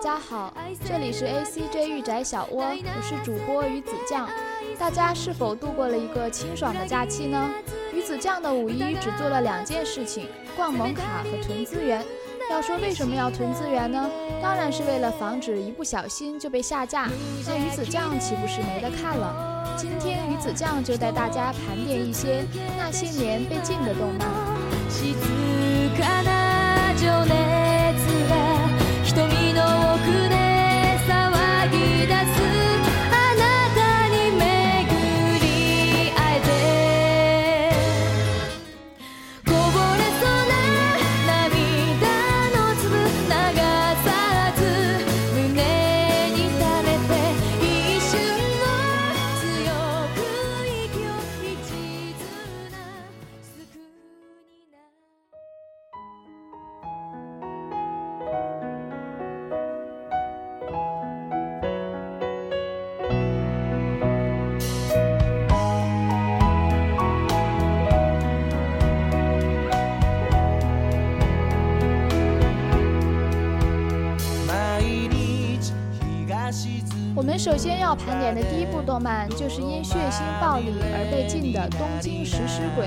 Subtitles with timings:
[0.00, 0.52] 家好，
[0.86, 4.26] 这里是 A C J 御宅小窝，我是主播鱼子酱。
[4.78, 7.50] 大家是否度过了一个清爽的假期呢？
[7.92, 10.26] 鱼子酱的五一只做了两件事情：
[10.56, 12.02] 逛萌卡和囤资源。
[12.50, 14.10] 要说为什么要囤资源呢？
[14.40, 17.10] 当然是为了防止一不小心就被下架，
[17.46, 19.76] 那鱼子酱岂不是没得看了？
[19.76, 22.46] 今天鱼子酱就带大家盘点一些
[22.78, 24.26] 那些年被禁的动漫。
[77.30, 82.86] 我们首先要盘点的第一部动漫，就是因血腥暴力而被禁的《东京食尸鬼》。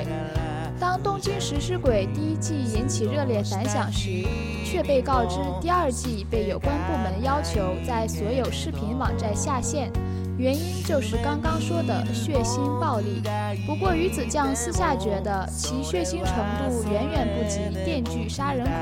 [0.78, 4.28] 当《东京食尸鬼》第一季引起热烈反响时，
[4.66, 9.90] 却被告知第二季被有关部门要求在所有视频网站下线。
[10.44, 13.22] 原因就是刚刚说的血腥暴力。
[13.66, 18.76] 不过鱼子酱私下觉得其血腥程度远远不及《电锯杀人狂》。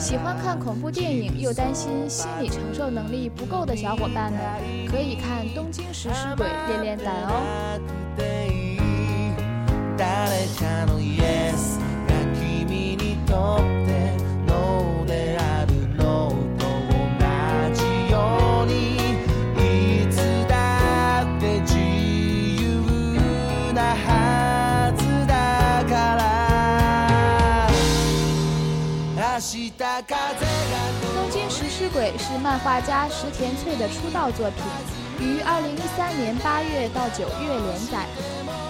[0.00, 4.40] 喜欢看恐怖电影又担心心理承受能力不够的小伙伴们，
[4.90, 7.78] 可以看《东京食尸鬼》练练胆哦。
[31.96, 34.62] 鬼是漫画家石田翠的出道作品，
[35.18, 38.04] 于二零一三年八月到九月连载。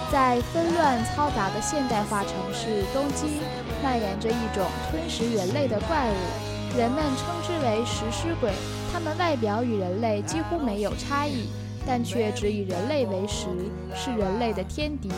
[0.09, 3.41] 在纷乱嘈杂的现代化城市东京，
[3.83, 8.49] 蔓延着一种吞食人类的怪物，人们称之为食尸鬼。
[8.93, 11.49] 它们外表与人类几乎没有差异，
[11.85, 13.47] 但却只以人类为食，
[13.93, 15.11] 是人类的天敌。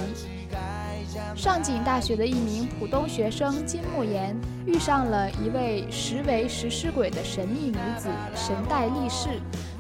[1.36, 4.36] 上井大学的一名普通学生金木研
[4.66, 9.40] 遇上了一位实为食尸鬼的神秘女子神代利士，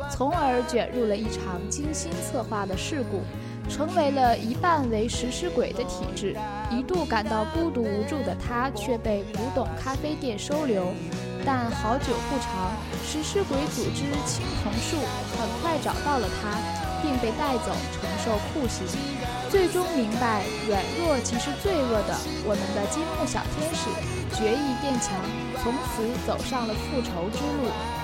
[0.09, 3.21] 从而卷入了一场精心策划的事故，
[3.69, 6.35] 成为了一半为食尸鬼的体质。
[6.71, 10.87] 一度感到孤独无助的他，却被古董咖啡店收留。
[11.45, 12.71] 但好久不长，
[13.05, 14.97] 食尸鬼组织青藤树
[15.37, 16.57] 很快找到了他。
[17.01, 18.85] 并被带走承受酷刑，
[19.49, 22.15] 最终明白软弱即是罪恶的。
[22.45, 23.89] 我们的金木小天使
[24.37, 25.13] 决意变强，
[25.63, 27.98] 从此走上了复仇之路。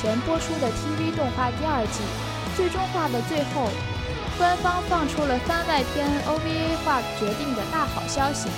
[0.00, 2.00] 前播出的 TV 动画第二季，
[2.56, 3.68] 最终化的最后，
[4.38, 8.48] 官方放出了番外篇 OVA 化决定的大好消息。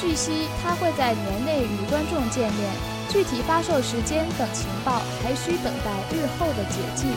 [0.00, 2.70] 据悉，它会在年内与观众见面，
[3.10, 7.10] 具体发售时间等情报还需等待日后的解禁。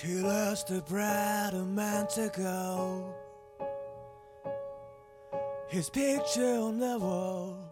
[0.00, 3.14] She lost her bread a month ago.
[5.68, 7.69] His picture on the wall.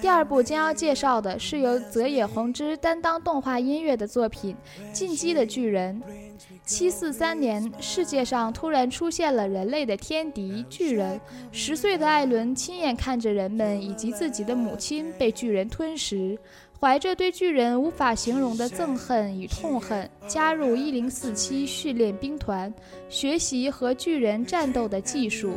[0.00, 4.56] 第二部将要介绍的是由泽野弘之担当动画音乐的作品
[4.92, 6.02] 《进击的巨人》。
[6.64, 11.20] 七四三年，世界上突然出现了人类的天敌巨人。
[11.50, 16.38] 十岁的艾伦亲眼看着人们以及自己的母亲被巨人吞食。
[16.80, 22.74] 怀着对巨人无法形容的憎恨与痛恨，加入一零四七训练兵团，
[23.08, 25.52] 学习和巨人战斗的技术。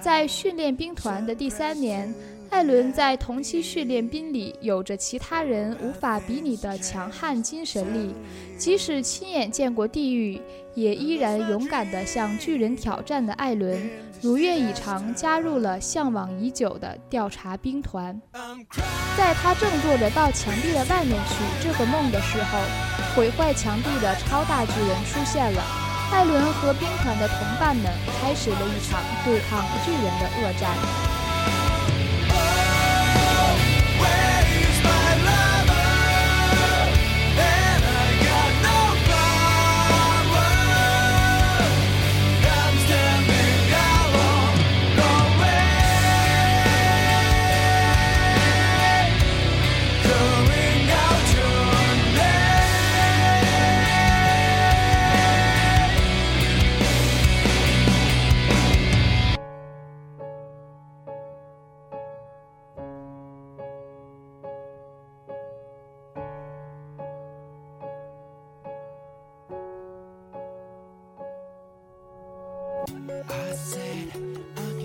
[0.00, 2.12] 在训练兵团的第三年，
[2.52, 8.14] 艾伦在同期训练兵里有着其他人无法比拟的强悍精神力，
[8.58, 10.38] 即使亲眼见过地狱，
[10.74, 13.90] 也依然勇敢地向巨人挑战的艾伦，
[14.20, 18.20] 如愿以偿加入了向往已久的调查兵团。
[19.16, 22.58] 在他正坐着到墙壁的外面去这个梦的时候，
[23.16, 25.62] 毁坏墙壁的超大巨人出现了。
[26.12, 27.86] 艾伦和兵团的同伴们
[28.20, 31.11] 开始了一场对抗巨人的恶战。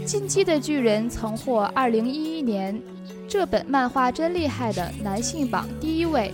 [0.07, 2.81] 进击的巨人曾获2011年
[3.27, 6.33] 这本漫画真厉害的男性榜第一位。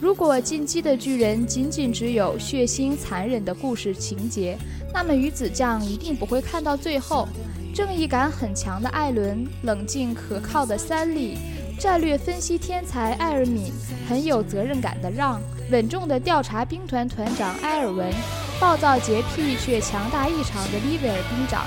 [0.00, 4.56] 如果进击的巨人仅仅只有血腥残忍的故事情节，
[4.94, 7.28] 那么鱼子酱一定不会看到最后。
[7.74, 11.36] 正义感很强的艾伦，冷静可靠的三笠，
[11.78, 13.70] 战略分析天才艾尔敏，
[14.08, 15.38] 很有责任感的让，
[15.70, 18.10] 稳重的调查兵团团长埃尔文。
[18.58, 21.66] 暴躁洁癖却强大异常的利维尔兵长，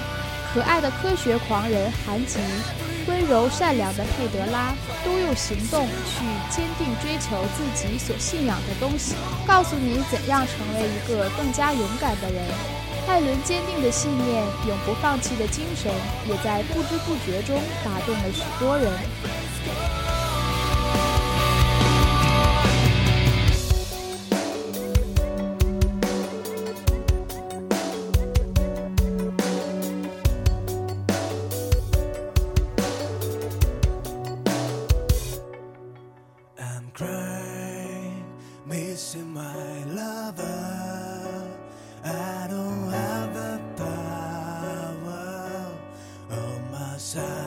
[0.55, 2.39] 可爱的科学狂人韩吉，
[3.09, 4.73] 温柔善良的佩德拉，
[5.03, 9.15] 都用行动去坚定追求自己所信仰的东西，
[9.45, 12.41] 告诉你怎样成为一个更加勇敢的人。
[13.05, 15.91] 艾伦坚定的信念，永不放弃的精神，
[16.25, 18.89] 也在不知不觉中打动了许多人。
[38.65, 41.51] missing my lover.
[42.03, 45.71] I don't have the power
[46.31, 47.44] of my.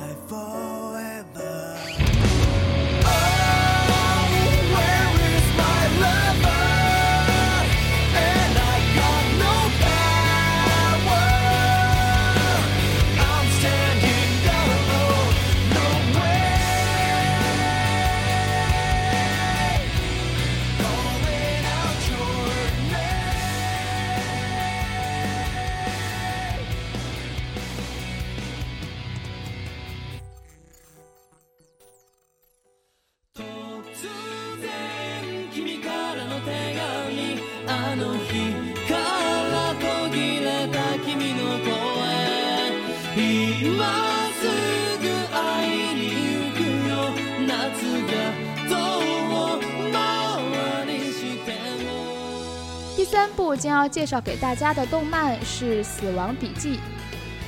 [53.39, 56.73] 部将要介绍给大家的动漫是《死亡笔记》。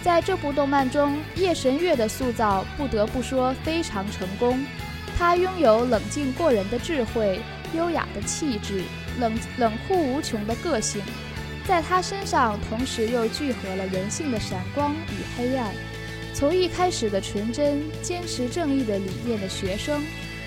[0.04, 4.64] 在这部动漫中，夜神月的塑造不得不说非常成功。
[5.18, 7.40] 他拥有冷静过人的智慧、
[7.74, 8.84] 优雅的气质、
[9.18, 11.02] 冷冷酷无穷的个性，
[11.66, 15.74] 在他身上同时又聚合了人性的闪光与黑暗。
[16.32, 20.06] 从一开始的纯真、坚持正义的理念的学生，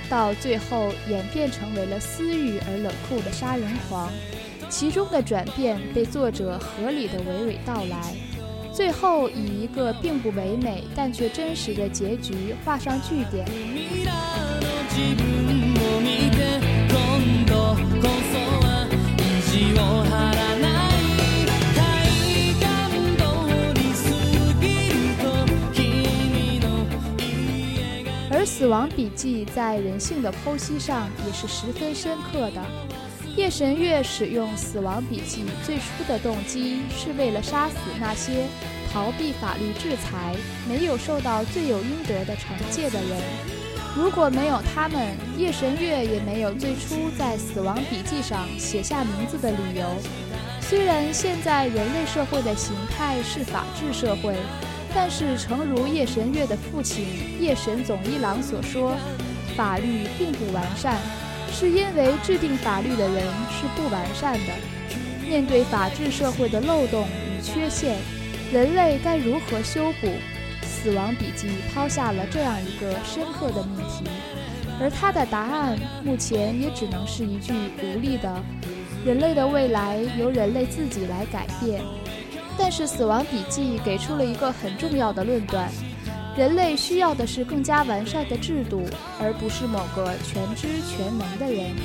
[0.10, 4.10] 到最后演变成为了私欲而冷酷的杀人狂。
[4.70, 8.16] 其中的转变被作者合理的娓娓道来，
[8.74, 13.46] 最后以一个并不唯美但却真实的结局画上句点。
[28.32, 32.93] 而《死亡笔记》在人性的剖析上也是十分深刻的。
[33.36, 38.46] 夜神月使用死亡笔记最初的动机是为了杀死那些
[38.92, 40.36] 逃避法律制裁、
[40.70, 43.20] 没有受到罪有应得的惩戒的人。
[43.98, 49.86] 如果没有他们，夜神月也没有最初在死亡笔记上写下名字的理由。
[50.62, 54.36] 虽然现在人类社会的形态是法治社会，
[54.94, 57.04] 但是诚如夜神月的父亲
[57.42, 58.96] 夜神总一郎所说，
[59.58, 60.98] 法律并不完善。
[61.54, 64.54] 是因为制定法律的人是不完善的。
[65.26, 67.98] 面对法治社会的漏洞与缺陷，
[68.52, 70.08] 人类该如何修补？
[70.62, 74.04] 死亡笔记》抛下了这样一个深刻的命题，
[74.82, 78.44] 而它的答案目前也只能是一句无力的
[79.06, 81.82] ：“人类的未来由人类自己来改变。”
[82.60, 85.72] 但是《死亡笔记》给出了一个很重要的论断：
[86.36, 88.84] 人类需要的是更加完善的制度，
[89.20, 91.76] 而不是某个全知全能的人。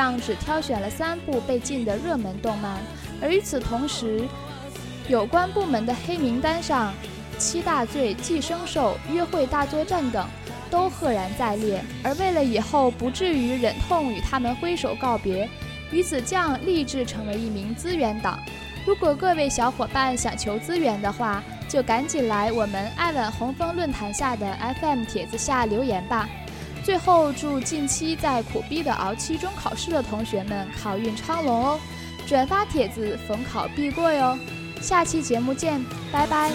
[0.00, 2.78] 酱只挑选了三部被禁的热门动漫，
[3.20, 4.26] 而与此同时，
[5.08, 6.90] 有关部门的黑名单上，
[7.38, 10.26] 《七大罪》《寄生兽》《约会大作战》等
[10.70, 11.84] 都赫然在列。
[12.02, 15.46] 而为了以后不至于忍痛与他们挥手告别，
[15.92, 18.38] 鱼子酱立志成为一名资源党。
[18.86, 26.26] 如果各位小伙伴想求资源的话，就赶紧来我们爱晚红枫论坛下的 FM 帖子下留言吧。
[26.82, 31.80] 最后，祝近期在苦逼的熬期中考试的同学们考运昌隆哦！
[32.26, 34.38] 转发帖子，逢考必过哟！
[34.80, 36.50] 下期节目见，拜拜。